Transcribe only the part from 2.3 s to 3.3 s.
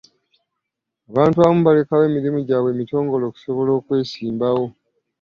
gyabwe emitongole